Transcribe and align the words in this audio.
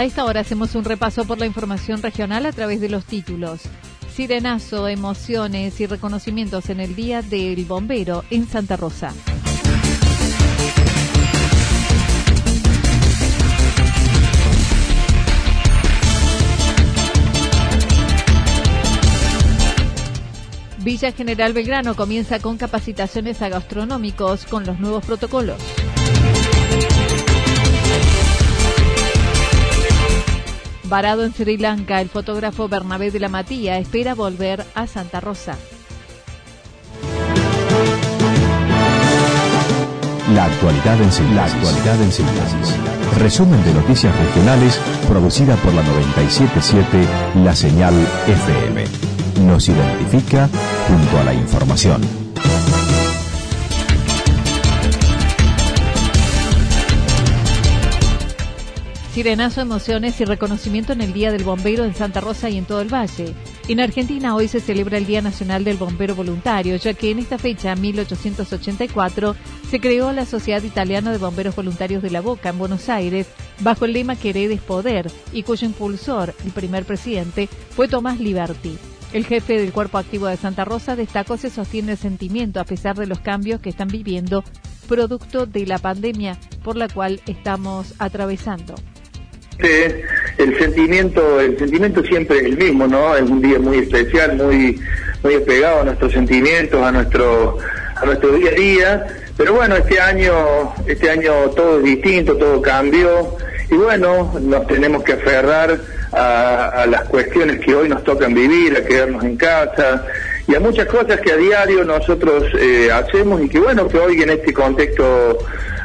A 0.00 0.04
esta 0.04 0.24
hora 0.24 0.40
hacemos 0.40 0.74
un 0.76 0.84
repaso 0.84 1.26
por 1.26 1.38
la 1.38 1.44
información 1.44 2.00
regional 2.00 2.46
a 2.46 2.52
través 2.52 2.80
de 2.80 2.88
los 2.88 3.04
títulos. 3.04 3.60
Sirenazo, 4.10 4.88
emociones 4.88 5.78
y 5.78 5.84
reconocimientos 5.84 6.70
en 6.70 6.80
el 6.80 6.96
Día 6.96 7.20
del 7.20 7.66
Bombero 7.66 8.24
en 8.30 8.48
Santa 8.48 8.78
Rosa. 8.78 9.12
Villa 20.78 21.12
General 21.12 21.52
Belgrano 21.52 21.94
comienza 21.94 22.38
con 22.38 22.56
capacitaciones 22.56 23.42
a 23.42 23.50
gastronómicos 23.50 24.46
con 24.46 24.64
los 24.64 24.80
nuevos 24.80 25.04
protocolos. 25.04 25.60
Varado 30.90 31.24
en 31.24 31.32
Sri 31.32 31.56
Lanka, 31.56 32.00
el 32.00 32.08
fotógrafo 32.08 32.68
Bernabé 32.68 33.12
de 33.12 33.20
la 33.20 33.28
Matía 33.28 33.78
espera 33.78 34.16
volver 34.16 34.66
a 34.74 34.88
Santa 34.88 35.20
Rosa. 35.20 35.56
La 40.34 40.46
actualidad 40.46 41.00
en 41.00 41.12
síntesis. 41.12 42.76
Resumen 43.20 43.62
de 43.62 43.72
noticias 43.72 44.12
regionales 44.18 44.80
producida 45.08 45.54
por 45.56 45.72
la 45.74 45.82
977 45.84 47.06
La 47.44 47.54
Señal 47.54 47.94
FM. 48.26 48.84
Nos 49.46 49.68
identifica 49.68 50.48
junto 50.88 51.18
a 51.20 51.24
la 51.24 51.34
información. 51.34 52.00
Sirenazo, 59.12 59.60
emociones 59.60 60.20
y 60.20 60.24
reconocimiento 60.24 60.92
en 60.92 61.00
el 61.00 61.12
Día 61.12 61.32
del 61.32 61.42
Bombero 61.42 61.84
en 61.84 61.96
Santa 61.96 62.20
Rosa 62.20 62.48
y 62.48 62.58
en 62.58 62.64
todo 62.64 62.80
el 62.80 62.94
Valle. 62.94 63.34
En 63.66 63.80
Argentina 63.80 64.36
hoy 64.36 64.46
se 64.46 64.60
celebra 64.60 64.98
el 64.98 65.06
Día 65.06 65.20
Nacional 65.20 65.64
del 65.64 65.78
Bombero 65.78 66.14
Voluntario, 66.14 66.76
ya 66.76 66.94
que 66.94 67.10
en 67.10 67.18
esta 67.18 67.36
fecha, 67.36 67.74
1884, 67.74 69.34
se 69.68 69.80
creó 69.80 70.12
la 70.12 70.26
Sociedad 70.26 70.62
Italiana 70.62 71.10
de 71.10 71.18
Bomberos 71.18 71.56
Voluntarios 71.56 72.04
de 72.04 72.10
la 72.10 72.20
Boca 72.20 72.50
en 72.50 72.58
Buenos 72.58 72.88
Aires, 72.88 73.26
bajo 73.58 73.84
el 73.84 73.94
lema 73.94 74.14
Querer 74.14 74.52
es 74.52 74.60
poder, 74.60 75.10
y 75.32 75.42
cuyo 75.42 75.66
impulsor, 75.66 76.32
el 76.44 76.52
primer 76.52 76.84
presidente, 76.84 77.48
fue 77.70 77.88
Tomás 77.88 78.20
Liberti. 78.20 78.78
El 79.12 79.26
jefe 79.26 79.58
del 79.58 79.72
Cuerpo 79.72 79.98
Activo 79.98 80.28
de 80.28 80.36
Santa 80.36 80.64
Rosa 80.64 80.94
destacó 80.94 81.36
se 81.36 81.50
sostiene 81.50 81.92
el 81.92 81.98
sentimiento 81.98 82.60
a 82.60 82.64
pesar 82.64 82.96
de 82.96 83.08
los 83.08 83.18
cambios 83.18 83.60
que 83.60 83.70
están 83.70 83.88
viviendo 83.88 84.44
producto 84.86 85.46
de 85.46 85.66
la 85.66 85.78
pandemia 85.78 86.38
por 86.62 86.76
la 86.76 86.88
cual 86.88 87.20
estamos 87.26 87.94
atravesando 87.98 88.76
el 90.38 90.58
sentimiento, 90.58 91.40
el 91.40 91.58
sentimiento 91.58 92.02
siempre 92.02 92.38
es 92.38 92.44
el 92.44 92.56
mismo, 92.56 92.86
¿no? 92.86 93.14
Es 93.14 93.22
un 93.22 93.42
día 93.42 93.58
muy 93.58 93.78
especial, 93.78 94.36
muy, 94.36 94.80
muy 95.22 95.34
apegado 95.34 95.82
a 95.82 95.84
nuestros 95.84 96.12
sentimientos, 96.12 96.82
a 96.82 96.92
nuestro, 96.92 97.58
a 97.96 98.04
nuestro 98.06 98.32
día 98.32 98.50
a 98.50 98.54
día. 98.54 99.06
Pero 99.36 99.54
bueno, 99.54 99.76
este 99.76 100.00
año, 100.00 100.74
este 100.86 101.10
año 101.10 101.32
todo 101.56 101.78
es 101.78 101.84
distinto, 101.84 102.36
todo 102.36 102.60
cambió. 102.62 103.36
Y 103.70 103.74
bueno, 103.74 104.32
nos 104.40 104.66
tenemos 104.66 105.02
que 105.04 105.12
aferrar 105.12 105.78
a, 106.12 106.86
las 106.88 107.02
cuestiones 107.04 107.60
que 107.60 107.74
hoy 107.74 107.88
nos 107.88 108.02
tocan 108.04 108.34
vivir, 108.34 108.76
a 108.76 108.84
quedarnos 108.84 109.22
en 109.24 109.36
casa 109.36 110.04
y 110.48 110.54
a 110.54 110.60
muchas 110.60 110.86
cosas 110.86 111.20
que 111.20 111.32
a 111.32 111.36
diario 111.36 111.84
nosotros 111.84 112.44
eh, 112.58 112.90
hacemos 112.90 113.40
y 113.42 113.48
que 113.48 113.60
bueno, 113.60 113.86
que 113.88 113.98
hoy 113.98 114.20
en 114.22 114.30
este 114.30 114.52
contexto 114.52 115.38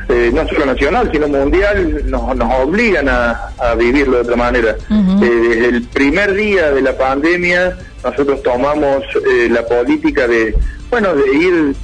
eh, 0.08 0.32
no 0.34 0.48
solo 0.48 0.68
nacional, 0.68 1.10
sino 1.12 1.28
mundial, 1.28 2.04
nos, 2.10 2.36
nos 2.36 2.54
obligan 2.62 3.10
a, 3.10 3.52
vivirlo 3.78 4.18
de 4.18 4.22
otra 4.22 4.36
manera. 4.36 4.76
Eh, 4.90 5.26
desde 5.50 5.66
el 5.70 5.84
primer 5.84 6.34
día 6.34 6.72
de 6.72 6.82
la 6.82 6.98
pandemia, 6.98 7.78
nosotros 8.04 8.44
tomamos 8.44 9.04
eh, 9.16 9.48
la 9.50 9.66
política 9.66 10.28
de, 10.28 10.56
bueno, 10.90 11.14
de 11.16 11.36
ir 11.36 11.76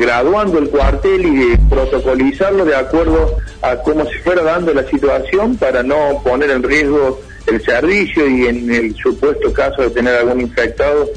graduando 0.00 0.58
el 0.58 0.70
cuartel 0.70 1.26
y 1.26 1.36
de 1.50 1.58
protocolizarlo 1.68 2.64
de 2.64 2.74
acuerdo 2.74 3.36
a 3.60 3.76
cómo 3.76 4.06
se 4.06 4.18
fuera 4.20 4.42
dando 4.42 4.72
la 4.72 4.88
situación 4.88 5.54
para 5.58 5.82
no 5.82 6.22
poner 6.24 6.48
en 6.48 6.62
riesgo 6.62 7.20
el 7.46 7.62
servicio 7.62 8.26
y 8.26 8.46
en 8.46 8.74
el 8.74 8.94
supuesto 8.96 9.52
caso 9.52 9.82
de 9.82 9.90
tener 9.90 10.14
algún 10.14 10.40
infectado, 10.40 11.10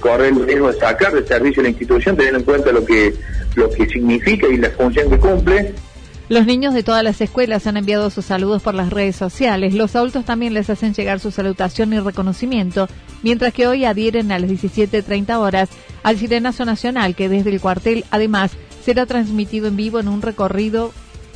correr 0.00 0.32
el 0.32 0.46
riesgo 0.46 0.72
de 0.72 0.78
sacar 0.78 1.12
del 1.12 1.26
servicio 1.26 1.62
la 1.62 1.70
institución, 1.70 2.16
teniendo 2.16 2.38
en 2.40 2.44
cuenta 2.44 2.72
lo 2.72 2.84
que 2.84 3.14
lo 3.54 3.68
que 3.70 3.86
significa 3.86 4.46
y 4.48 4.56
la 4.56 4.70
función 4.70 5.10
que 5.10 5.18
cumple. 5.18 5.74
Los 6.28 6.46
niños 6.46 6.72
de 6.72 6.82
todas 6.82 7.04
las 7.04 7.20
escuelas 7.20 7.66
han 7.66 7.76
enviado 7.76 8.08
sus 8.08 8.24
saludos 8.24 8.62
por 8.62 8.74
las 8.74 8.90
redes 8.90 9.16
sociales. 9.16 9.74
Los 9.74 9.94
adultos 9.96 10.24
también 10.24 10.54
les 10.54 10.70
hacen 10.70 10.94
llegar 10.94 11.20
su 11.20 11.30
salutación 11.30 11.92
y 11.92 12.00
reconocimiento, 12.00 12.88
mientras 13.22 13.52
que 13.52 13.66
hoy 13.66 13.84
adhieren 13.84 14.32
a 14.32 14.38
las 14.38 14.50
17.30 14.50 15.36
horas 15.36 15.68
al 16.02 16.16
Sirenazo 16.16 16.64
Nacional, 16.64 17.14
que 17.14 17.28
desde 17.28 17.50
el 17.50 17.60
cuartel 17.60 18.04
además 18.10 18.52
será 18.82 19.04
transmitido 19.04 19.68
en 19.68 19.76
vivo 19.76 20.00
en 20.00 20.08
un 20.08 20.22
recorrido 20.22 20.92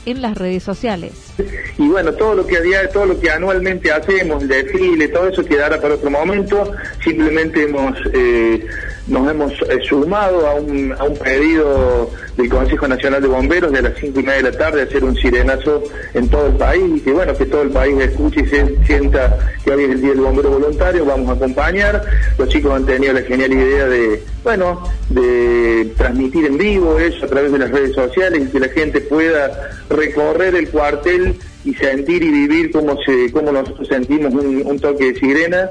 en 0.06 0.23
las 0.23 0.37
redes 0.37 0.62
sociales. 0.62 1.35
Y 1.79 1.88
bueno, 1.88 2.12
todo 2.12 2.35
lo 2.35 2.47
que 2.47 2.56
a 2.56 2.61
día, 2.61 2.88
todo 2.88 3.06
lo 3.06 3.20
que 3.20 3.31
anualmente 3.31 3.93
hacemos, 3.93 4.43
el 4.43 4.49
desfile, 4.49 5.08
todo 5.08 5.29
eso 5.29 5.44
quedará 5.44 5.81
para 5.81 5.94
otro 5.94 6.11
momento. 6.11 6.73
Simplemente 7.05 7.64
hemos 7.64 7.99
eh, 8.14 8.67
nos 9.06 9.31
hemos 9.31 9.53
eh, 9.53 9.79
sumado 9.88 10.47
a 10.47 10.55
un, 10.55 10.93
a 10.99 11.05
un 11.05 11.17
pedido 11.17 12.11
del 12.37 12.49
Consejo 12.49 12.88
Nacional 12.88 13.23
de 13.23 13.29
Bomberos 13.29 13.73
de 13.73 13.82
las 13.82 13.94
cinco 13.99 14.20
y 14.20 14.23
media 14.25 14.43
de 14.43 14.50
la 14.50 14.58
tarde 14.58 14.82
hacer 14.82 15.05
un 15.05 15.14
sirenazo 15.14 15.82
en 16.14 16.29
todo 16.29 16.49
el 16.49 16.55
país 16.55 16.85
y 16.97 17.00
que 17.00 17.12
bueno, 17.12 17.37
que 17.37 17.47
todo 17.47 17.62
el 17.62 17.70
país 17.70 17.97
escuche 18.00 18.41
y 18.41 18.47
se 18.47 18.85
sienta 18.85 19.37
que 19.64 19.70
hoy 19.70 19.85
es 19.85 19.91
el 19.91 20.00
Día 20.00 20.11
del 20.11 20.20
Bombero 20.20 20.50
Voluntario, 20.50 21.05
vamos 21.05 21.29
a 21.29 21.32
acompañar. 21.32 22.03
Los 22.37 22.49
chicos 22.49 22.73
han 22.73 22.85
tenido 22.85 23.12
la 23.12 23.23
genial 23.23 23.53
idea 23.53 23.87
de, 23.87 24.23
bueno, 24.43 24.82
de 25.11 25.93
transmitir 25.97 26.47
en 26.47 26.58
vivo 26.58 26.99
eso 26.99 27.26
a 27.26 27.29
través 27.29 27.53
de 27.53 27.58
las 27.58 27.70
redes 27.70 27.94
sociales 27.94 28.43
y 28.49 28.53
que 28.53 28.61
la 28.61 28.69
gente 28.69 29.00
pueda 29.03 29.70
recorrer 29.88 30.56
el 30.56 30.69
cuartel 30.69 31.37
y 31.64 31.75
sentir 31.75 32.23
y 32.23 32.31
vivir 32.31 32.70
como 32.70 33.00
se, 33.03 33.31
como 33.32 33.53
nosotros 33.53 33.88
sentimos 33.88 34.32
un 34.35 34.79
toque 34.79 35.12
de 35.12 35.19
sirena 35.19 35.69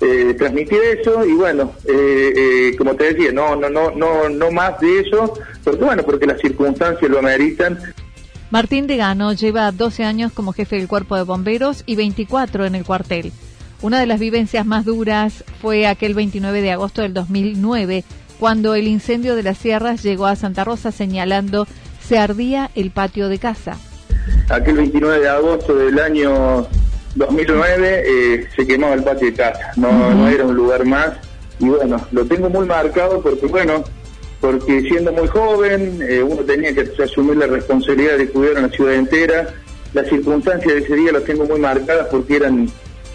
eh, 0.00 0.34
transmitir 0.34 0.78
eso 0.98 1.24
y 1.24 1.32
bueno, 1.32 1.72
eh, 1.84 2.32
eh, 2.36 2.76
como 2.76 2.94
te 2.94 3.14
decía, 3.14 3.32
no, 3.32 3.56
no, 3.56 3.68
no, 3.68 3.90
no, 3.90 4.28
no 4.28 4.50
más 4.50 4.78
de 4.80 5.00
eso, 5.00 5.34
porque 5.64 5.84
bueno, 5.84 6.02
porque 6.04 6.26
las 6.26 6.40
circunstancias 6.40 7.10
lo 7.10 7.18
ameritan. 7.18 7.78
Martín 8.50 8.86
de 8.86 8.96
Gano 8.96 9.32
lleva 9.32 9.72
12 9.72 10.04
años 10.04 10.32
como 10.32 10.52
jefe 10.52 10.76
del 10.76 10.88
cuerpo 10.88 11.16
de 11.16 11.22
bomberos 11.22 11.82
y 11.84 11.96
24 11.96 12.64
en 12.64 12.74
el 12.74 12.84
cuartel. 12.84 13.32
Una 13.82 14.00
de 14.00 14.06
las 14.06 14.20
vivencias 14.20 14.64
más 14.64 14.84
duras 14.84 15.44
fue 15.60 15.86
aquel 15.86 16.14
29 16.14 16.62
de 16.62 16.72
agosto 16.72 17.02
del 17.02 17.14
2009, 17.14 18.04
cuando 18.40 18.74
el 18.74 18.86
incendio 18.88 19.36
de 19.36 19.42
las 19.42 19.58
sierras 19.58 20.02
llegó 20.02 20.26
a 20.26 20.36
Santa 20.36 20.64
Rosa 20.64 20.92
señalando 20.92 21.66
se 22.08 22.18
ardía 22.18 22.70
el 22.74 22.90
patio 22.90 23.28
de 23.28 23.38
casa. 23.38 23.76
Aquel 24.48 24.76
29 24.76 25.20
de 25.20 25.28
agosto 25.28 25.74
del 25.74 25.98
año 25.98 26.66
2009 27.18 28.02
eh, 28.06 28.48
se 28.54 28.66
quemaba 28.66 28.94
el 28.94 29.02
patio 29.02 29.26
de 29.26 29.34
casa, 29.34 29.72
no, 29.76 30.14
no 30.14 30.28
era 30.28 30.44
un 30.44 30.54
lugar 30.54 30.84
más. 30.86 31.16
Y 31.58 31.68
bueno, 31.68 31.96
lo 32.12 32.24
tengo 32.24 32.48
muy 32.48 32.64
marcado 32.66 33.20
porque, 33.20 33.46
bueno, 33.46 33.82
porque 34.40 34.82
siendo 34.82 35.12
muy 35.12 35.26
joven, 35.26 35.98
eh, 36.00 36.22
uno 36.22 36.42
tenía 36.42 36.72
que 36.72 37.02
asumir 37.02 37.36
la 37.36 37.48
responsabilidad 37.48 38.18
de 38.18 38.28
cuidar 38.28 38.58
a 38.58 38.60
la 38.62 38.68
ciudad 38.68 38.94
entera. 38.94 39.48
Las 39.94 40.06
circunstancias 40.08 40.72
de 40.72 40.80
ese 40.80 40.94
día 40.94 41.12
las 41.12 41.24
tengo 41.24 41.44
muy 41.44 41.58
marcadas 41.58 42.06
porque 42.08 42.36
eran 42.36 42.70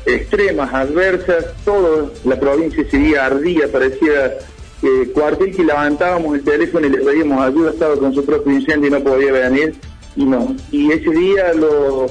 extremas, 0.05 0.73
adversas. 0.73 1.45
Toda 1.63 2.09
la 2.25 2.37
provincia 2.37 2.83
ese 2.83 2.97
día 2.97 3.25
ardía, 3.25 3.71
parecía 3.71 4.37
eh, 4.81 5.11
cuartel 5.13 5.55
que 5.55 5.63
levantábamos 5.63 6.35
el 6.35 6.43
teléfono 6.43 6.87
y 6.87 6.89
le 6.89 6.97
pedíamos 6.97 7.41
ayuda, 7.41 7.71
estaba 7.71 7.95
con 7.95 8.13
su 8.13 8.25
propio 8.25 8.51
incendio 8.51 8.89
y 8.89 8.91
no 8.91 8.99
podía 8.99 9.31
venir. 9.31 9.75
Y 10.17 10.25
no, 10.25 10.53
y 10.71 10.91
ese 10.91 11.09
día 11.09 11.53
lo 11.53 12.07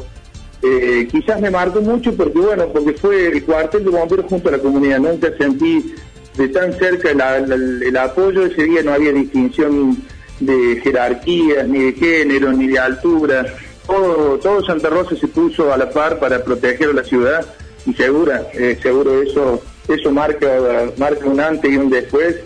eh, 0.62 1.09
quizás 1.11 1.41
me 1.41 1.50
marcó 1.50 1.81
mucho 1.81 2.14
porque, 2.14 2.38
bueno, 2.38 2.69
porque 2.69 2.93
fue 2.93 3.26
el 3.29 3.44
cuartel 3.44 3.85
de 3.85 3.91
bomberos 3.91 4.26
junto 4.26 4.49
a 4.49 4.53
la 4.53 4.59
comunidad. 4.59 5.00
Nunca 5.00 5.37
sentí 5.37 5.94
de 6.37 6.49
tan 6.49 6.73
cerca 6.75 7.11
el, 7.11 7.97
apoyo. 7.97 8.47
Ese 8.47 8.62
día 8.64 8.82
no 8.82 8.93
había 8.93 9.12
distinción 9.12 9.97
de 10.41 10.81
jerarquías, 10.82 11.67
ni 11.69 11.91
de 11.91 11.93
género, 11.93 12.53
ni 12.53 12.69
de 12.69 12.79
altura. 12.79 13.47
Todo, 13.87 14.38
todo 14.38 14.64
Santa 14.64 14.88
Rosa 14.88 15.17
se 15.17 15.26
puso 15.26 15.73
a 15.73 15.76
la 15.76 15.91
par 15.91 16.20
para 16.20 16.43
proteger 16.44 16.91
a 16.91 16.93
la 16.93 17.05
ciudad 17.05 17.44
y 17.85 17.93
segura, 17.94 18.47
eh, 18.55 18.79
seguro 18.81 19.20
eso, 19.23 19.61
eso 19.88 20.12
marca, 20.12 20.49
marca 20.97 21.26
un 21.26 21.41
antes 21.41 21.69
y 21.69 21.76
un 21.76 21.91
después 21.91 22.37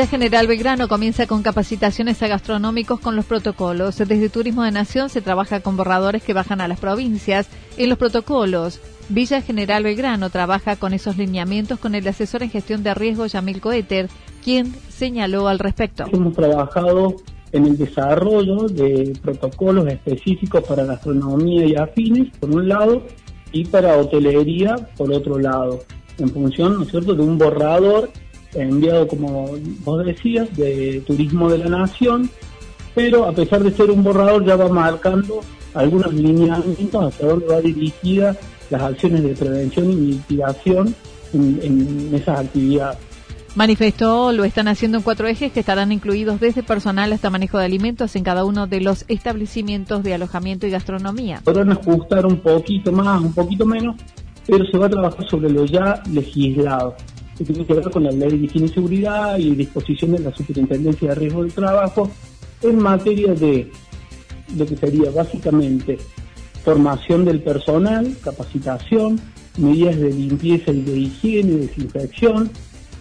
Villa 0.00 0.08
General 0.12 0.46
Belgrano 0.46 0.88
comienza 0.88 1.26
con 1.26 1.42
capacitaciones 1.42 2.22
a 2.22 2.26
gastronómicos 2.26 3.00
con 3.00 3.16
los 3.16 3.26
protocolos. 3.26 3.98
Desde 3.98 4.30
Turismo 4.30 4.62
de 4.62 4.70
Nación 4.70 5.10
se 5.10 5.20
trabaja 5.20 5.60
con 5.60 5.76
borradores 5.76 6.22
que 6.22 6.32
bajan 6.32 6.62
a 6.62 6.68
las 6.68 6.80
provincias. 6.80 7.50
En 7.76 7.90
los 7.90 7.98
protocolos, 7.98 8.80
Villa 9.10 9.42
General 9.42 9.82
Belgrano 9.82 10.30
trabaja 10.30 10.76
con 10.76 10.94
esos 10.94 11.18
lineamientos 11.18 11.78
con 11.78 11.94
el 11.94 12.08
asesor 12.08 12.42
en 12.42 12.48
gestión 12.48 12.82
de 12.82 12.94
riesgo 12.94 13.26
Yamil 13.26 13.60
Coeter, 13.60 14.08
quien 14.42 14.74
señaló 14.88 15.48
al 15.48 15.58
respecto. 15.58 16.06
Hemos 16.10 16.34
trabajado 16.34 17.16
en 17.52 17.66
el 17.66 17.76
desarrollo 17.76 18.68
de 18.68 19.12
protocolos 19.20 19.86
específicos 19.86 20.64
para 20.64 20.86
gastronomía 20.86 21.66
y 21.66 21.74
afines, 21.74 22.34
por 22.38 22.48
un 22.48 22.66
lado, 22.70 23.02
y 23.52 23.66
para 23.66 23.98
hotelería, 23.98 24.76
por 24.96 25.12
otro 25.12 25.38
lado, 25.38 25.80
en 26.16 26.30
función, 26.30 26.78
¿no 26.78 26.84
es 26.84 26.90
cierto?, 26.90 27.14
de 27.14 27.22
un 27.22 27.36
borrador 27.36 28.08
enviado, 28.54 29.06
como 29.06 29.56
vos 29.84 30.04
decías, 30.04 30.54
de 30.56 31.02
Turismo 31.06 31.50
de 31.50 31.58
la 31.58 31.68
Nación, 31.68 32.30
pero 32.94 33.26
a 33.26 33.32
pesar 33.32 33.62
de 33.62 33.70
ser 33.72 33.90
un 33.90 34.02
borrador 34.02 34.44
ya 34.44 34.56
va 34.56 34.68
marcando 34.68 35.40
algunos 35.74 36.12
lineamientos 36.12 37.04
hacia 37.04 37.26
dónde 37.26 37.46
va 37.46 37.60
dirigida 37.60 38.36
las 38.70 38.82
acciones 38.82 39.22
de 39.22 39.34
prevención 39.34 39.90
y 39.90 39.96
mitigación 39.96 40.94
en, 41.32 42.10
esas 42.12 42.40
actividades. 42.40 42.98
Manifestó, 43.56 44.30
lo 44.30 44.44
están 44.44 44.68
haciendo 44.68 44.98
en 44.98 45.02
cuatro 45.02 45.26
ejes 45.26 45.52
que 45.52 45.60
estarán 45.60 45.90
incluidos 45.90 46.38
desde 46.38 46.62
personal 46.62 47.12
hasta 47.12 47.30
manejo 47.30 47.58
de 47.58 47.64
alimentos 47.64 48.14
en 48.14 48.22
cada 48.22 48.44
uno 48.44 48.68
de 48.68 48.80
los 48.80 49.04
establecimientos 49.08 50.04
de 50.04 50.14
alojamiento 50.14 50.68
y 50.68 50.70
gastronomía. 50.70 51.40
Podrán 51.44 51.72
ajustar 51.72 52.26
un 52.26 52.38
poquito 52.40 52.92
más, 52.92 53.20
un 53.20 53.32
poquito 53.32 53.66
menos, 53.66 53.96
pero 54.46 54.64
se 54.66 54.78
va 54.78 54.86
a 54.86 54.90
trabajar 54.90 55.28
sobre 55.28 55.50
lo 55.50 55.64
ya 55.64 56.00
legislado 56.12 56.94
que 57.44 57.52
tiene 57.52 57.66
que 57.66 57.72
ver 57.72 57.90
con 57.90 58.04
la 58.04 58.10
ley 58.10 58.38
de 58.38 58.44
higiene 58.44 58.68
seguridad 58.68 59.38
y 59.38 59.54
disposiciones 59.54 60.20
de 60.20 60.28
la 60.28 60.36
Superintendencia 60.36 61.08
de 61.08 61.14
Riesgo 61.14 61.42
del 61.42 61.52
Trabajo 61.52 62.10
en 62.60 62.78
materia 62.78 63.32
de 63.32 63.70
lo 64.56 64.66
que 64.66 64.76
sería 64.76 65.10
básicamente 65.10 65.96
formación 66.62 67.24
del 67.24 67.40
personal, 67.40 68.14
capacitación, 68.22 69.18
medidas 69.56 69.98
de 69.98 70.12
limpieza 70.12 70.70
y 70.70 70.82
de 70.82 70.98
higiene, 70.98 71.52
desinfección, 71.52 72.50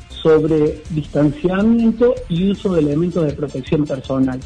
sobre 0.09 0.83
distanciamiento 0.91 2.15
y 2.29 2.51
uso 2.51 2.73
de 2.73 2.79
elementos 2.79 3.25
de 3.25 3.33
protección 3.33 3.83
personal. 3.85 4.39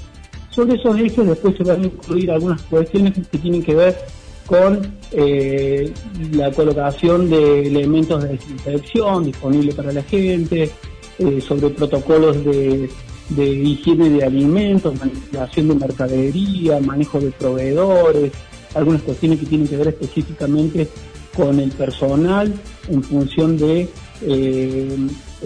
Sobre 0.49 0.75
esos 0.75 0.99
ejes 0.99 1.27
después 1.27 1.55
se 1.55 1.63
van 1.63 1.83
a 1.83 1.85
incluir 1.85 2.31
algunas 2.31 2.63
cuestiones 2.63 3.13
que 3.13 3.37
tienen 3.37 3.61
que 3.61 3.75
ver 3.75 3.95
con 4.45 4.81
eh, 5.11 5.93
la 6.33 6.51
colocación 6.51 7.29
de 7.29 7.67
elementos 7.67 8.23
de 8.23 8.29
desinfección 8.29 9.25
disponibles 9.25 9.75
para 9.75 9.91
la 9.93 10.03
gente, 10.03 10.69
eh, 11.19 11.41
sobre 11.41 11.69
protocolos 11.69 12.43
de, 12.43 12.89
higiene 13.37 14.09
de 14.09 14.23
alimentos, 14.23 14.99
manipulación 14.99 15.69
de 15.69 15.75
mercadería, 15.75 16.79
manejo 16.79 17.19
de 17.19 17.31
proveedores, 17.31 18.31
algunas 18.75 19.01
cuestiones 19.03 19.39
que 19.39 19.45
tienen 19.45 19.67
que 19.67 19.77
ver 19.77 19.89
específicamente 19.89 20.87
con 21.35 21.59
el 21.59 21.71
personal 21.71 22.53
en 22.89 23.03
función 23.03 23.57
de 23.57 23.87
eh, 24.21 24.97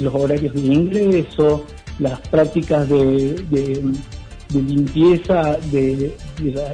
los 0.01 0.13
horarios 0.13 0.53
de 0.53 0.61
ingreso, 0.61 1.65
las 1.99 2.19
prácticas 2.29 2.87
de 2.89 3.33
de 3.49 3.81
limpieza 4.53 5.57
de, 5.71 6.15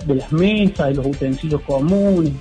las 0.07 0.31
mesas, 0.31 0.87
de 0.89 0.93
los 0.95 1.05
utensilios 1.05 1.61
comunes. 1.61 2.33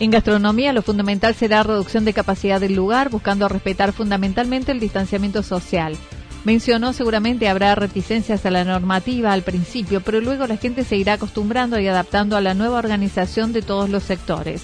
En 0.00 0.10
gastronomía 0.10 0.72
lo 0.72 0.82
fundamental 0.82 1.34
será 1.34 1.62
reducción 1.62 2.04
de 2.04 2.12
capacidad 2.12 2.60
del 2.60 2.74
lugar, 2.74 3.10
buscando 3.10 3.48
respetar 3.48 3.92
fundamentalmente 3.92 4.72
el 4.72 4.80
distanciamiento 4.80 5.42
social. 5.42 5.96
Mencionó 6.44 6.92
seguramente 6.92 7.48
habrá 7.48 7.74
reticencias 7.74 8.44
a 8.44 8.50
la 8.50 8.64
normativa 8.64 9.32
al 9.32 9.42
principio, 9.42 10.02
pero 10.02 10.20
luego 10.20 10.46
la 10.46 10.58
gente 10.58 10.84
se 10.84 10.96
irá 10.96 11.14
acostumbrando 11.14 11.78
y 11.78 11.86
adaptando 11.86 12.36
a 12.36 12.42
la 12.42 12.54
nueva 12.54 12.78
organización 12.78 13.52
de 13.52 13.62
todos 13.62 13.88
los 13.88 14.02
sectores. 14.02 14.62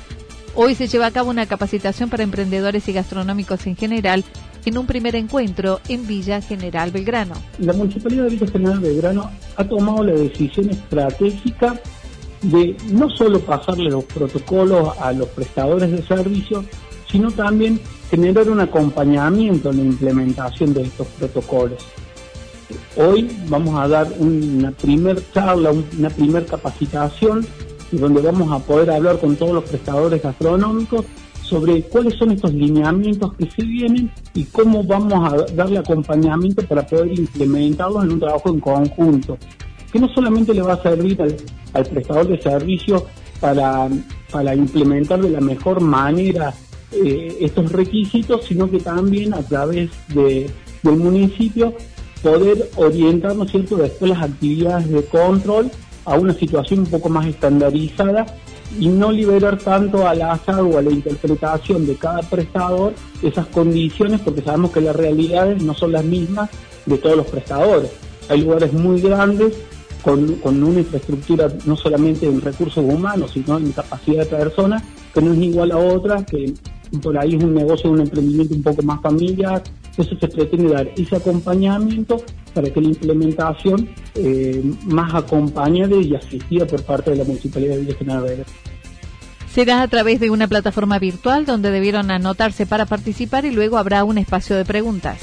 Hoy 0.55 0.75
se 0.75 0.89
lleva 0.89 1.07
a 1.07 1.11
cabo 1.11 1.31
una 1.31 1.47
capacitación 1.47 2.11
para 2.11 2.25
emprendedores 2.25 2.87
y 2.89 2.93
gastronómicos 2.93 3.67
en 3.67 3.77
general 3.77 4.25
en 4.64 4.79
un 4.79 4.87
primer 4.87 5.17
encuentro 5.17 5.81
en 5.88 6.07
Villa 6.07 6.40
General 6.40 6.90
Belgrano. 6.90 7.35
La 7.59 7.73
Municipalidad 7.73 8.25
de 8.25 8.31
Villa 8.31 8.47
General 8.47 8.79
Belgrano 8.81 9.31
ha 9.57 9.64
tomado 9.64 10.05
la 10.05 10.12
decisión 10.12 10.71
estratégica 10.71 11.81
de 12.43 12.76
no 12.90 13.11
solo 13.11 13.40
pasarle 13.40 13.90
los 13.90 14.05
protocolos 14.05 14.97
a 14.99 15.12
los 15.12 15.29
prestadores 15.29 15.90
de 15.90 16.02
servicios, 16.02 16.64
sino 17.11 17.31
también 17.31 17.81
generar 18.11 18.49
un 18.49 18.61
acompañamiento 18.61 19.71
en 19.71 19.76
la 19.79 19.85
implementación 19.85 20.73
de 20.73 20.83
estos 20.83 21.07
protocolos. 21.09 21.85
Hoy 22.97 23.31
vamos 23.49 23.79
a 23.79 23.88
dar 23.88 24.12
una 24.19 24.71
primer 24.73 25.23
charla, 25.33 25.73
una 25.99 26.11
primer 26.11 26.47
capacitación, 26.47 27.47
donde 27.90 28.23
vamos 28.23 28.52
a 28.52 28.64
poder 28.64 28.90
hablar 28.90 29.19
con 29.19 29.37
todos 29.37 29.52
los 29.52 29.64
prestadores 29.64 30.23
gastronómicos 30.23 31.05
sobre 31.50 31.83
cuáles 31.83 32.14
son 32.14 32.30
estos 32.30 32.54
lineamientos 32.54 33.35
que 33.35 33.50
se 33.50 33.62
vienen 33.62 34.11
y 34.35 34.45
cómo 34.45 34.85
vamos 34.85 35.33
a 35.33 35.52
darle 35.52 35.78
acompañamiento 35.78 36.64
para 36.64 36.87
poder 36.87 37.19
implementarlos 37.19 38.04
en 38.04 38.12
un 38.12 38.21
trabajo 38.21 38.49
en 38.50 38.61
conjunto, 38.61 39.37
que 39.92 39.99
no 39.99 40.09
solamente 40.14 40.54
le 40.54 40.62
va 40.62 40.75
a 40.75 40.83
servir 40.83 41.21
al, 41.21 41.85
prestador 41.87 42.28
de 42.28 42.40
servicios 42.40 43.02
para, 43.40 43.88
para 44.30 44.54
implementar 44.54 45.21
de 45.21 45.30
la 45.30 45.40
mejor 45.40 45.80
manera 45.80 46.54
eh, 46.92 47.37
estos 47.40 47.73
requisitos, 47.73 48.45
sino 48.45 48.71
que 48.71 48.78
también 48.78 49.35
a 49.35 49.42
través 49.42 49.90
de, 50.14 50.49
del 50.85 50.97
municipio 50.97 51.75
poder 52.23 52.71
orientarnos 52.76 53.50
cierto?, 53.50 53.76
después 53.76 54.11
las 54.11 54.23
actividades 54.23 54.88
de 54.88 55.04
control 55.04 55.71
a 56.04 56.16
una 56.16 56.33
situación 56.33 56.80
un 56.80 56.87
poco 56.87 57.09
más 57.09 57.26
estandarizada 57.26 58.26
y 58.79 58.89
no 58.89 59.11
liberar 59.11 59.59
tanto 59.59 60.07
al 60.07 60.23
azar 60.23 60.61
o 60.61 60.79
a 60.79 60.83
la 60.83 60.91
interpretación 60.91 61.87
de 61.87 61.97
cada 61.97 62.21
prestador 62.21 62.95
esas 63.23 63.47
condiciones 63.47 64.21
porque 64.21 64.43
sabemos 64.43 64.71
que 64.71 64.81
las 64.81 64.95
realidades 64.95 65.62
no 65.62 65.75
son 65.75 65.93
las 65.93 66.05
mismas 66.05 66.50
de 66.87 66.99
todos 66.99 67.17
los 67.17 67.27
prestadores. 67.27 67.91
Hay 68.29 68.43
lugares 68.43 68.73
muy 68.73 69.00
grandes 69.00 69.55
con, 70.03 70.41
una 70.45 70.81
infraestructura 70.81 71.49
no 71.67 71.77
solamente 71.77 72.27
en 72.27 72.41
recursos 72.41 72.85
humanos, 72.85 73.33
sino 73.33 73.59
en 73.59 73.73
capacidad 73.73 74.25
de 74.25 74.37
personas, 74.37 74.83
que 75.12 75.21
no 75.21 75.33
es 75.33 75.39
igual 75.39 75.73
a 75.73 75.79
otra 75.79 76.25
que, 76.25 76.55
por 76.99 77.16
ahí 77.18 77.37
es 77.37 77.42
un 77.42 77.54
negocio, 77.54 77.90
un 77.90 78.00
emprendimiento 78.00 78.54
un 78.54 78.62
poco 78.62 78.82
más 78.82 79.00
familiar, 79.00 79.62
entonces 79.90 80.18
se 80.18 80.28
pretende 80.28 80.73
dar 80.73 80.88
ese 80.97 81.16
acompañamiento 81.16 82.23
para 82.54 82.70
que 82.70 82.80
la 82.80 82.88
implementación 82.88 83.88
eh, 84.14 84.62
más 84.87 85.14
acompañada 85.14 85.97
y 85.97 86.14
asistida 86.14 86.66
por 86.66 86.82
parte 86.82 87.11
de 87.11 87.16
la 87.16 87.25
Municipalidad 87.25 87.75
de 87.76 87.80
Villa 87.80 87.94
General. 87.97 88.44
Será 89.52 89.82
a 89.82 89.88
través 89.88 90.20
de 90.20 90.30
una 90.30 90.47
plataforma 90.47 90.99
virtual 90.99 91.44
donde 91.44 91.70
debieron 91.70 92.11
anotarse 92.11 92.66
para 92.66 92.87
participar 92.87 93.44
y 93.44 93.50
luego 93.50 93.78
habrá 93.78 94.04
un 94.04 94.18
espacio 94.18 94.56
de 94.56 94.64
preguntas. 94.64 95.18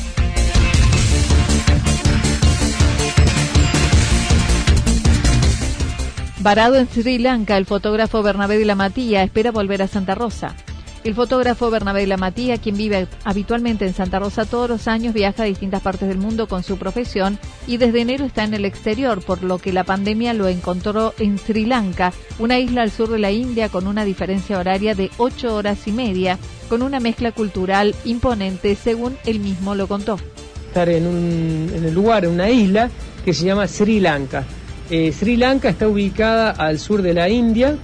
Varado 6.39 6.75
en 6.75 6.87
Sri 6.87 7.17
Lanka, 7.17 7.57
el 7.57 7.65
fotógrafo 7.65 8.21
Bernabé 8.21 8.57
de 8.57 8.65
la 8.65 8.75
Matía 8.75 9.23
espera 9.23 9.51
volver 9.51 9.81
a 9.81 9.87
Santa 9.87 10.15
Rosa. 10.15 10.55
El 11.07 11.15
fotógrafo 11.15 11.69
Bernabé 11.69 12.01
de 12.01 12.07
la 12.07 12.17
Matía, 12.17 12.57
quien 12.57 12.75
vive 12.75 13.07
habitualmente 13.23 13.85
en 13.87 13.93
Santa 13.93 14.19
Rosa 14.19 14.43
todos 14.43 14.67
los 14.67 14.89
años, 14.89 15.13
viaja 15.13 15.43
a 15.43 15.45
distintas 15.45 15.81
partes 15.81 16.09
del 16.09 16.17
mundo 16.17 16.49
con 16.49 16.63
su 16.63 16.77
profesión 16.77 17.39
y 17.65 17.77
desde 17.77 18.01
enero 18.01 18.25
está 18.25 18.43
en 18.43 18.53
el 18.53 18.65
exterior, 18.65 19.23
por 19.23 19.41
lo 19.41 19.57
que 19.57 19.71
la 19.71 19.85
pandemia 19.85 20.33
lo 20.33 20.49
encontró 20.49 21.13
en 21.17 21.37
Sri 21.37 21.65
Lanka, 21.65 22.11
una 22.39 22.59
isla 22.59 22.81
al 22.81 22.91
sur 22.91 23.07
de 23.07 23.19
la 23.19 23.31
India 23.31 23.69
con 23.69 23.87
una 23.87 24.03
diferencia 24.03 24.59
horaria 24.59 24.95
de 24.95 25.09
ocho 25.17 25.55
horas 25.55 25.87
y 25.87 25.93
media, 25.93 26.37
con 26.67 26.81
una 26.81 26.99
mezcla 26.99 27.31
cultural 27.31 27.95
imponente, 28.03 28.75
según 28.75 29.15
él 29.25 29.39
mismo 29.39 29.75
lo 29.75 29.87
contó. 29.87 30.19
Estar 30.67 30.89
en, 30.89 31.07
un, 31.07 31.93
lugar, 31.93 32.25
en 32.25 32.31
una 32.31 32.49
isla 32.49 32.89
que 33.23 33.33
se 33.33 33.45
llama 33.45 33.65
Sri 33.69 34.01
Lanka. 34.01 34.43
Eh, 34.89 35.13
Sri 35.13 35.37
Lanka 35.37 35.69
está 35.69 35.87
ubicada 35.87 36.51
al 36.51 36.79
sur 36.79 37.01
de 37.01 37.13
la 37.13 37.29
India, 37.29 37.77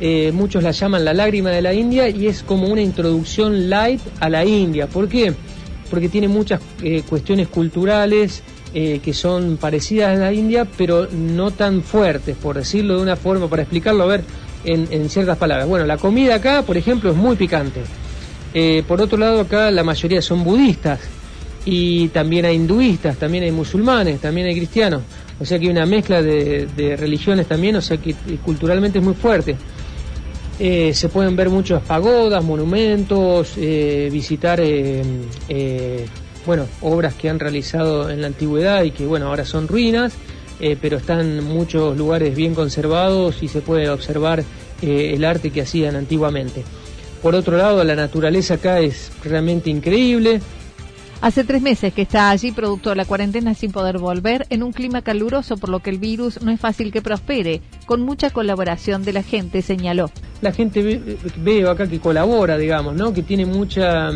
eh, 0.00 0.30
muchos 0.32 0.62
la 0.62 0.70
llaman 0.70 1.04
la 1.04 1.12
lágrima 1.12 1.50
de 1.50 1.60
la 1.60 1.74
India 1.74 2.08
y 2.08 2.28
es 2.28 2.44
como 2.44 2.68
una 2.68 2.80
introducción 2.80 3.68
light 3.68 4.00
a 4.20 4.28
la 4.28 4.44
India. 4.44 4.86
¿Por 4.86 5.08
qué? 5.08 5.34
Porque 5.90 6.08
tiene 6.08 6.28
muchas 6.28 6.60
eh, 6.82 7.02
cuestiones 7.08 7.48
culturales 7.48 8.42
eh, 8.74 9.00
que 9.02 9.12
son 9.12 9.56
parecidas 9.56 10.16
a 10.16 10.20
la 10.20 10.32
India, 10.32 10.66
pero 10.76 11.08
no 11.10 11.50
tan 11.50 11.82
fuertes, 11.82 12.36
por 12.36 12.56
decirlo 12.56 12.96
de 12.96 13.02
una 13.02 13.16
forma, 13.16 13.48
para 13.48 13.62
explicarlo, 13.62 14.04
a 14.04 14.06
ver, 14.06 14.22
en, 14.64 14.86
en 14.90 15.08
ciertas 15.08 15.36
palabras. 15.36 15.66
Bueno, 15.66 15.84
la 15.84 15.96
comida 15.96 16.36
acá, 16.36 16.62
por 16.62 16.76
ejemplo, 16.76 17.10
es 17.10 17.16
muy 17.16 17.34
picante. 17.34 17.82
por 18.86 19.00
otro 19.00 19.18
lado, 19.18 19.40
acá 19.40 19.70
la 19.70 19.82
mayoría 19.82 20.22
son 20.22 20.44
budistas 20.44 21.00
y 21.64 22.08
también 22.08 22.44
hay 22.44 22.56
hinduistas, 22.56 23.16
también 23.16 23.44
hay 23.44 23.50
musulmanes, 23.50 24.20
también 24.20 24.46
hay 24.46 24.54
cristianos. 24.54 25.02
O 25.40 25.44
sea 25.44 25.58
que 25.58 25.66
hay 25.66 25.70
una 25.70 25.86
mezcla 25.86 26.22
de, 26.22 26.68
de 26.76 26.96
religiones 26.96 27.46
también, 27.46 27.76
o 27.76 27.80
sea 27.80 27.96
que 27.96 28.14
culturalmente 28.44 28.98
es 28.98 29.04
muy 29.04 29.14
fuerte. 29.14 29.56
Eh, 30.60 30.92
se 30.92 31.08
pueden 31.08 31.36
ver 31.36 31.50
muchas 31.50 31.82
pagodas, 31.82 32.42
monumentos, 32.42 33.52
eh, 33.56 34.08
visitar 34.10 34.58
eh, 34.60 35.04
bueno, 36.44 36.66
obras 36.80 37.14
que 37.14 37.28
han 37.28 37.38
realizado 37.38 38.10
en 38.10 38.22
la 38.22 38.26
antigüedad 38.26 38.82
y 38.82 38.90
que 38.90 39.06
bueno, 39.06 39.28
ahora 39.28 39.44
son 39.44 39.68
ruinas, 39.68 40.14
pero 40.80 40.96
están 40.96 41.44
muchos 41.44 41.96
lugares 41.96 42.34
bien 42.34 42.52
conservados 42.52 43.44
y 43.44 43.48
se 43.48 43.60
puede 43.60 43.88
observar 43.88 44.42
el 44.82 45.24
arte 45.24 45.50
que 45.50 45.60
hacían 45.60 45.94
antiguamente. 45.94 46.64
Por 47.22 47.36
otro 47.36 47.56
lado, 47.56 47.84
la 47.84 47.94
naturaleza 47.94 48.54
acá 48.54 48.80
es 48.80 49.12
realmente 49.22 49.70
increíble, 49.70 50.40
Hace 51.20 51.42
tres 51.42 51.60
meses 51.60 51.92
que 51.92 52.02
está 52.02 52.30
allí 52.30 52.52
producto 52.52 52.90
de 52.90 52.96
la 52.96 53.04
cuarentena 53.04 53.52
sin 53.52 53.72
poder 53.72 53.98
volver 53.98 54.46
en 54.50 54.62
un 54.62 54.72
clima 54.72 55.02
caluroso 55.02 55.56
por 55.56 55.68
lo 55.68 55.80
que 55.80 55.90
el 55.90 55.98
virus 55.98 56.40
no 56.42 56.52
es 56.52 56.60
fácil 56.60 56.92
que 56.92 57.02
prospere, 57.02 57.60
con 57.86 58.02
mucha 58.02 58.30
colaboración 58.30 59.02
de 59.02 59.12
la 59.12 59.24
gente, 59.24 59.60
señaló. 59.60 60.12
La 60.42 60.52
gente 60.52 61.18
veo 61.38 61.70
acá 61.70 61.88
que 61.88 61.98
colabora, 61.98 62.56
digamos, 62.56 62.94
¿no? 62.94 63.12
que 63.12 63.24
tiene 63.24 63.46
mucha 63.46 64.10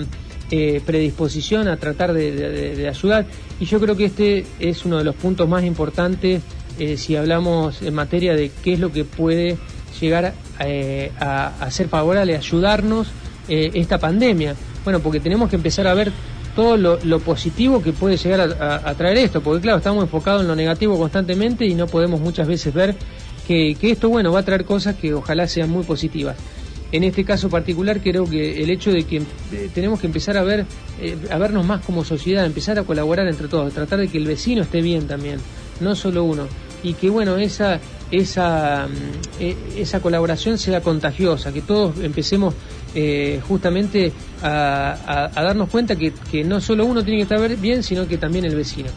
eh, 0.53 0.81
predisposición 0.87 1.67
a 1.67 1.77
tratar 1.77 2.13
de, 2.13 2.89
ayudar 2.89 3.27
y 3.59 3.65
yo 3.65 3.81
creo 3.81 3.97
que 3.97 4.05
este 4.05 4.47
es 4.61 4.85
uno 4.85 4.99
de 4.99 5.05
los 5.05 5.17
puntos 5.17 5.49
más 5.49 5.65
importantes 5.65 6.41
eh, 6.79 6.97
si 6.97 7.17
hablamos 7.17 7.83
en 7.83 7.95
materia 7.95 8.35
de 8.35 8.53
qué 8.63 8.75
es 8.75 8.79
lo 8.79 8.93
que 8.93 9.05
puede 9.05 9.59
llegar 10.01 10.35
eh, 10.61 11.11
a, 11.19 11.49
a, 11.59 11.71
ser 11.73 11.89
favorable, 11.89 12.37
ayudarnos 12.37 13.09
esta 13.49 13.99
pandemia. 13.99 14.55
Bueno, 14.85 15.01
porque 15.01 15.21
tenemos 15.21 15.51
que 15.51 15.57
empezar 15.57 15.87
a 15.87 15.95
ver 15.95 16.13
todo 16.55 16.77
lo, 16.77 17.21
positivo 17.21 17.83
que 17.83 17.93
puede 17.93 18.17
llegar 18.17 18.41
a, 18.41 18.95
traer 18.95 19.19
esto, 19.19 19.41
porque 19.41 19.63
claro, 19.63 19.79
estamos 19.79 20.03
enfocados 20.05 20.43
en 20.43 20.49
lo 20.49 20.57
negativo 20.57 20.99
constantemente 20.99 21.65
y 21.67 21.75
no 21.75 21.87
podemos 21.87 22.21
muchas 22.21 22.47
veces 22.47 22.73
ver 22.75 22.95
que, 23.47 23.77
esto, 23.81 24.09
bueno, 24.09 24.33
va 24.33 24.41
a 24.41 24.45
traer 24.45 24.65
cosas 24.65 24.97
que 24.97 25.15
ojalá 25.15 25.47
sean 25.47 25.71
muy 25.71 25.85
positivas. 25.85 26.37
En 26.91 27.05
este 27.05 27.25
caso 27.25 27.49
particular 27.49 28.01
creo 28.03 28.29
que 28.29 28.63
el 28.63 28.69
hecho 28.69 28.93
de 28.93 29.05
que 29.05 29.23
tenemos 29.75 29.99
que 29.99 30.07
empezar 30.07 30.37
a 30.37 30.43
ver, 30.43 30.67
eh, 31.01 31.17
a 31.31 31.39
vernos 31.39 31.65
más 31.65 31.83
como 31.85 32.05
sociedad, 32.05 32.45
empezar 32.45 32.79
a 32.79 32.83
colaborar 32.83 33.27
entre 33.29 33.49
todos, 33.49 33.73
tratar 33.73 33.99
de 33.99 34.09
que 34.09 34.19
el 34.19 34.27
vecino 34.27 34.63
esté 34.63 34.83
bien 34.83 35.07
también, 35.07 35.39
no 35.81 35.95
solo 35.97 36.23
uno, 36.25 36.49
y 36.83 36.95
que 36.95 37.11
bueno, 37.11 37.37
esa, 37.37 37.81
esa, 38.11 38.87
mm, 38.89 39.43
e, 39.43 39.57
esa 39.79 40.01
colaboración 40.01 40.59
sea 40.59 40.81
contagiosa, 40.81 41.53
que 41.53 41.63
todos 41.63 41.99
empecemos 42.01 42.55
eh, 42.95 43.41
justamente 43.49 44.13
a, 44.43 45.31
darnos 45.35 45.71
cuenta 45.71 45.97
que, 45.97 46.45
no 46.45 46.61
solo 46.61 46.85
uno 46.85 47.03
tiene 47.03 47.19
que 47.19 47.35
estar 47.35 47.57
bien, 47.57 47.83
sino 47.83 48.07
que 48.07 48.19
también 48.19 48.45
el 48.45 48.55
vecino. 48.55 48.91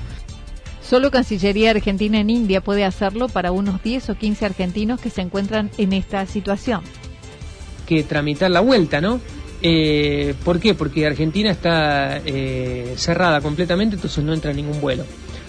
Solo 0.81 1.09
Cancillería 1.09 1.71
Argentina 1.71 2.19
en 2.19 2.29
India 2.29 2.61
puede 2.61 2.83
hacerlo 2.83 3.27
para 3.27 3.51
unos 3.51 3.81
10 3.81 4.11
o 4.11 4.15
15 4.15 4.45
argentinos 4.45 4.99
que 4.99 5.09
se 5.09 5.21
encuentran 5.21 5.71
en 5.77 5.93
esta 5.93 6.25
situación. 6.27 6.81
Que 7.87 8.03
tramitar 8.03 8.51
la 8.51 8.59
vuelta, 8.59 9.01
¿no? 9.01 9.19
Eh, 9.61 10.35
¿Por 10.43 10.59
qué? 10.59 10.75
Porque 10.75 11.07
Argentina 11.07 11.49
está 11.49 12.17
eh, 12.23 12.93
cerrada 12.97 13.41
completamente, 13.41 13.95
entonces 13.95 14.23
no 14.23 14.33
entra 14.33 14.53
ningún 14.53 14.79
vuelo, 14.79 15.05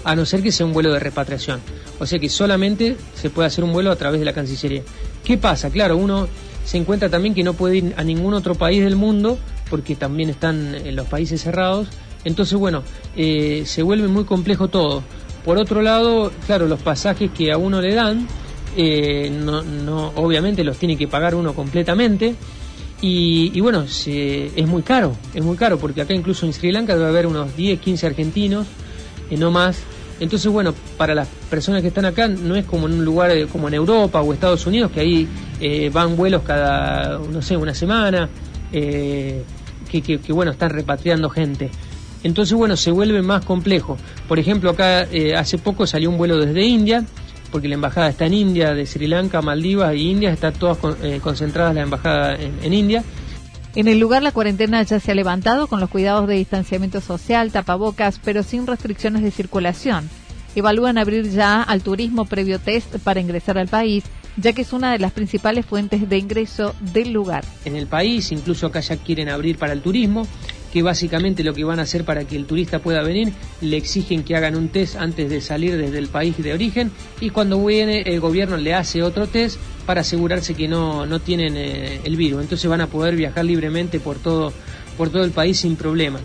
a 0.06 0.14
no 0.14 0.24
ser 0.24 0.40
que 0.40 0.52
sea 0.52 0.64
un 0.64 0.72
vuelo 0.72 0.92
de 0.92 1.00
repatriación. 1.00 1.60
O 1.98 2.06
sea 2.06 2.20
que 2.20 2.28
solamente 2.28 2.96
se 3.14 3.28
puede 3.28 3.48
hacer 3.48 3.64
un 3.64 3.72
vuelo 3.72 3.90
a 3.90 3.96
través 3.96 4.20
de 4.20 4.24
la 4.24 4.32
Cancillería. 4.32 4.82
¿Qué 5.24 5.36
pasa? 5.36 5.68
Claro, 5.68 5.96
uno 5.96 6.28
se 6.64 6.76
encuentra 6.78 7.08
también 7.08 7.34
que 7.34 7.42
no 7.42 7.54
puede 7.54 7.78
ir 7.78 7.94
a 7.96 8.04
ningún 8.04 8.32
otro 8.32 8.54
país 8.54 8.84
del 8.84 8.94
mundo 8.94 9.36
porque 9.68 9.96
también 9.96 10.30
están 10.30 10.76
en 10.76 10.94
los 10.94 11.08
países 11.08 11.42
cerrados. 11.42 11.88
Entonces, 12.24 12.56
bueno, 12.56 12.84
eh, 13.16 13.64
se 13.66 13.82
vuelve 13.82 14.06
muy 14.06 14.22
complejo 14.24 14.68
todo. 14.68 15.02
Por 15.44 15.58
otro 15.58 15.82
lado, 15.82 16.30
claro, 16.46 16.68
los 16.68 16.80
pasajes 16.80 17.32
que 17.32 17.50
a 17.50 17.56
uno 17.56 17.80
le 17.80 17.92
dan, 17.92 18.28
eh, 18.76 19.28
no, 19.28 20.12
obviamente 20.14 20.62
los 20.62 20.78
tiene 20.78 20.96
que 20.96 21.08
pagar 21.08 21.34
uno 21.34 21.52
completamente. 21.52 22.36
Y, 23.00 23.60
bueno, 23.60 23.82
es 23.82 24.66
muy 24.66 24.82
caro, 24.82 25.16
es 25.34 25.44
muy 25.44 25.56
caro, 25.56 25.78
porque 25.78 26.00
acá 26.00 26.14
incluso 26.14 26.46
en 26.46 26.52
Sri 26.52 26.70
Lanka 26.70 26.94
debe 26.94 27.08
haber 27.08 27.26
unos 27.26 27.54
10, 27.56 27.80
15 27.80 28.06
argentinos, 28.06 28.66
eh, 29.30 29.36
no 29.36 29.50
más, 29.50 29.78
entonces, 30.18 30.50
bueno, 30.50 30.74
para 30.96 31.14
las 31.14 31.28
personas 31.50 31.82
que 31.82 31.88
están 31.88 32.06
acá 32.06 32.26
no 32.28 32.56
es 32.56 32.64
como 32.64 32.86
en 32.86 32.94
un 32.94 33.04
lugar 33.04 33.30
eh, 33.30 33.46
como 33.46 33.68
en 33.68 33.74
Europa 33.74 34.22
o 34.22 34.32
Estados 34.32 34.66
Unidos, 34.66 34.90
que 34.90 35.00
ahí 35.00 35.28
eh, 35.60 35.90
van 35.92 36.16
vuelos 36.16 36.42
cada, 36.42 37.18
no 37.18 37.42
sé, 37.42 37.56
una 37.56 37.74
semana, 37.74 38.28
eh, 38.72 39.42
que, 39.90 40.00
que, 40.00 40.32
bueno, 40.32 40.52
están 40.52 40.70
repatriando 40.70 41.28
gente. 41.28 41.70
Entonces, 42.22 42.56
bueno, 42.56 42.76
se 42.76 42.90
vuelve 42.90 43.22
más 43.22 43.44
complejo. 43.44 43.98
Por 44.26 44.38
ejemplo, 44.38 44.70
acá 44.70 45.06
hace 45.36 45.58
poco 45.58 45.86
salió 45.86 46.10
un 46.10 46.18
vuelo 46.18 46.38
desde 46.38 46.64
India, 46.64 47.04
porque 47.52 47.68
la 47.68 47.74
embajada 47.74 48.08
está 48.08 48.26
en 48.26 48.34
India, 48.34 48.74
de 48.74 48.84
Sri 48.84 49.06
Lanka, 49.06 49.42
Maldivas 49.42 49.94
y 49.94 50.10
India, 50.10 50.32
está 50.32 50.50
todas 50.50 50.78
concentradas 51.22 51.74
la 51.74 51.82
embajada 51.82 52.36
en 52.36 52.72
India. 52.74 53.04
En 53.76 53.88
el 53.88 53.98
lugar 53.98 54.22
la 54.22 54.32
cuarentena 54.32 54.82
ya 54.84 55.00
se 55.00 55.12
ha 55.12 55.14
levantado 55.14 55.66
con 55.66 55.80
los 55.80 55.90
cuidados 55.90 56.26
de 56.26 56.36
distanciamiento 56.36 57.02
social, 57.02 57.52
tapabocas, 57.52 58.18
pero 58.24 58.42
sin 58.42 58.66
restricciones 58.66 59.20
de 59.20 59.30
circulación. 59.30 60.08
Evalúan 60.54 60.96
abrir 60.96 61.30
ya 61.30 61.62
al 61.62 61.82
turismo 61.82 62.24
previo 62.24 62.58
test 62.58 62.96
para 63.04 63.20
ingresar 63.20 63.58
al 63.58 63.68
país, 63.68 64.04
ya 64.38 64.54
que 64.54 64.62
es 64.62 64.72
una 64.72 64.92
de 64.92 64.98
las 64.98 65.12
principales 65.12 65.66
fuentes 65.66 66.08
de 66.08 66.16
ingreso 66.16 66.74
del 66.80 67.12
lugar. 67.12 67.44
En 67.66 67.76
el 67.76 67.86
país, 67.86 68.32
incluso 68.32 68.66
acá 68.66 68.80
ya 68.80 68.96
quieren 68.96 69.28
abrir 69.28 69.58
para 69.58 69.74
el 69.74 69.82
turismo, 69.82 70.26
que 70.76 70.82
básicamente 70.82 71.42
lo 71.42 71.54
que 71.54 71.64
van 71.64 71.78
a 71.78 71.84
hacer 71.84 72.04
para 72.04 72.26
que 72.26 72.36
el 72.36 72.44
turista 72.44 72.80
pueda 72.80 73.02
venir, 73.02 73.32
le 73.62 73.78
exigen 73.78 74.24
que 74.24 74.36
hagan 74.36 74.54
un 74.54 74.68
test 74.68 74.96
antes 74.96 75.30
de 75.30 75.40
salir 75.40 75.74
desde 75.74 75.96
el 75.96 76.08
país 76.08 76.36
de 76.36 76.52
origen 76.52 76.90
y 77.18 77.30
cuando 77.30 77.64
viene 77.64 78.02
el 78.02 78.20
gobierno 78.20 78.58
le 78.58 78.74
hace 78.74 79.02
otro 79.02 79.26
test 79.26 79.58
para 79.86 80.02
asegurarse 80.02 80.52
que 80.52 80.68
no, 80.68 81.06
no 81.06 81.18
tienen 81.18 81.56
eh, 81.56 82.02
el 82.04 82.16
virus. 82.16 82.42
Entonces 82.42 82.68
van 82.68 82.82
a 82.82 82.88
poder 82.88 83.16
viajar 83.16 83.46
libremente 83.46 84.00
por 84.00 84.18
todo, 84.18 84.52
por 84.98 85.08
todo 85.08 85.24
el 85.24 85.30
país 85.30 85.60
sin 85.60 85.76
problema. 85.76 86.20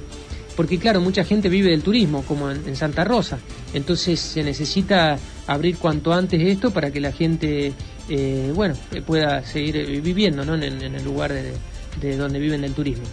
Porque 0.57 0.77
claro, 0.77 0.99
mucha 0.99 1.23
gente 1.23 1.47
vive 1.47 1.69
del 1.69 1.81
turismo, 1.81 2.25
como 2.27 2.51
en, 2.51 2.75
Santa 2.75 3.05
Rosa. 3.05 3.39
Entonces 3.73 4.19
se 4.19 4.43
necesita 4.43 5.17
abrir 5.47 5.77
cuanto 5.77 6.11
antes 6.11 6.41
esto 6.41 6.71
para 6.71 6.91
que 6.91 6.99
la 6.99 7.13
gente, 7.13 7.71
eh, 8.09 8.51
bueno, 8.53 8.75
pueda 9.05 9.45
seguir 9.45 10.01
viviendo 10.01 10.43
¿no? 10.43 10.55
en, 10.55 10.63
el 10.63 11.05
lugar 11.05 11.31
de, 11.31 11.53
de 12.01 12.17
donde 12.17 12.37
viven 12.37 12.59
del 12.59 12.73
turismo. 12.73 13.05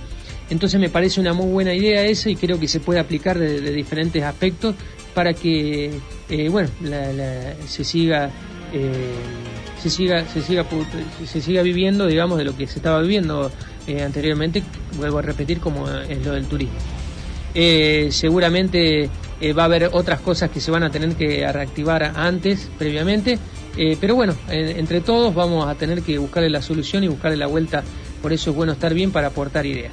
Entonces 0.50 0.81
me 0.81 0.88
parece 0.88 1.21
una 1.21 1.35
muy 1.35 1.47
buena 1.47 1.75
idea 1.75 2.05
esa 2.05 2.31
y 2.31 2.37
creo 2.37 2.59
que 2.59 2.69
se 2.69 2.81
puede 2.81 3.00
aplicar 3.00 3.38
de, 3.38 3.61
diferentes 3.73 4.23
aspectos 4.23 4.75
para 5.14 5.35
que, 5.35 5.90
eh, 6.28 6.49
bueno, 6.49 6.69
se 7.67 7.85
siga... 7.85 8.31
Eh, 8.73 9.14
se 9.83 9.90
siga, 9.90 10.26
se 10.26 10.43
siga, 10.43 10.67
se 11.25 11.40
siga 11.40 11.62
viviendo, 11.62 12.07
digamos, 12.07 12.37
de 12.37 12.45
lo 12.45 12.57
que 12.57 12.67
se 12.67 12.81
estaba 12.81 13.00
viviendo 13.00 13.49
eh, 13.87 14.02
anteriormente, 14.02 14.64
vuelvo 14.97 15.19
a 15.19 15.23
repetir, 15.23 15.61
como 15.61 15.88
es 15.88 16.26
lo 16.26 16.33
del 16.33 16.47
turismo. 16.47 16.75
Seguramente 18.11 19.09
va 19.57 19.62
a 19.62 19.67
haber 19.67 19.90
otras 19.93 20.19
cosas 20.21 20.50
que 20.50 20.59
se 20.59 20.73
van 20.73 20.83
a 20.83 20.90
tener 20.90 21.14
que 21.14 21.47
reactivar 21.52 22.02
antes, 22.17 22.69
previamente, 22.76 23.38
pero 24.00 24.17
bueno, 24.17 24.35
entre 24.49 25.00
todos 25.00 25.33
vamos 25.33 25.69
a 25.69 25.76
tener 25.76 26.02
que 26.02 26.19
buscarle 26.19 26.50
la 26.50 26.61
solución 26.61 27.05
y 27.05 27.09
buscarle 27.09 27.37
la 27.37 27.47
vuelta, 27.47 27.85
por 28.21 28.33
eso 28.33 28.50
es 28.50 28.57
bueno 28.57 28.73
estar 28.73 28.93
bien 28.95 29.12
para 29.12 29.28
aportar 29.28 29.64
ideas. 29.64 29.93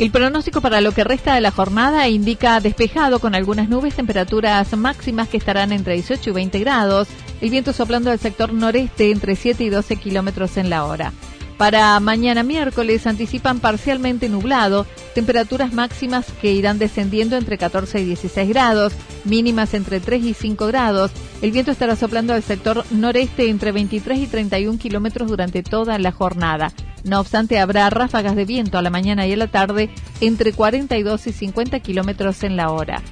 El 0.00 0.10
pronóstico 0.10 0.62
para 0.62 0.80
lo 0.80 0.92
que 0.92 1.04
resta 1.04 1.34
de 1.34 1.42
la 1.42 1.50
jornada 1.50 2.08
indica 2.08 2.58
despejado 2.60 3.18
con 3.18 3.34
algunas 3.34 3.68
nubes, 3.68 3.94
temperaturas 3.94 4.74
máximas 4.74 5.28
que 5.28 5.36
estarán 5.36 5.72
entre 5.72 5.92
18 5.92 6.30
y 6.30 6.32
20 6.32 6.58
grados, 6.58 7.08
el 7.42 7.50
viento 7.50 7.74
soplando 7.74 8.08
del 8.08 8.18
sector 8.18 8.54
noreste 8.54 9.10
entre 9.10 9.36
7 9.36 9.62
y 9.62 9.68
12 9.68 9.96
kilómetros 9.96 10.56
en 10.56 10.70
la 10.70 10.86
hora. 10.86 11.12
Para 11.60 12.00
mañana 12.00 12.42
miércoles 12.42 13.06
anticipan 13.06 13.60
parcialmente 13.60 14.30
nublado, 14.30 14.86
temperaturas 15.14 15.74
máximas 15.74 16.24
que 16.40 16.52
irán 16.52 16.78
descendiendo 16.78 17.36
entre 17.36 17.58
14 17.58 18.00
y 18.00 18.06
16 18.06 18.48
grados, 18.48 18.94
mínimas 19.26 19.74
entre 19.74 20.00
3 20.00 20.24
y 20.24 20.32
5 20.32 20.66
grados. 20.68 21.10
El 21.42 21.52
viento 21.52 21.70
estará 21.70 21.96
soplando 21.96 22.32
al 22.32 22.42
sector 22.42 22.86
noreste 22.90 23.50
entre 23.50 23.72
23 23.72 24.20
y 24.20 24.26
31 24.26 24.78
kilómetros 24.78 25.28
durante 25.28 25.62
toda 25.62 25.98
la 25.98 26.12
jornada. 26.12 26.72
No 27.04 27.20
obstante, 27.20 27.58
habrá 27.58 27.90
ráfagas 27.90 28.36
de 28.36 28.46
viento 28.46 28.78
a 28.78 28.82
la 28.82 28.88
mañana 28.88 29.26
y 29.26 29.34
a 29.34 29.36
la 29.36 29.48
tarde 29.48 29.90
entre 30.22 30.54
42 30.54 31.26
y 31.26 31.32
50 31.34 31.78
kilómetros 31.80 32.42
en 32.42 32.56
la 32.56 32.70
hora. 32.70 33.02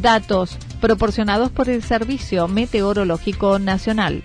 Datos 0.00 0.58
proporcionados 0.80 1.52
por 1.52 1.68
el 1.68 1.84
Servicio 1.84 2.48
Meteorológico 2.48 3.60
Nacional. 3.60 4.24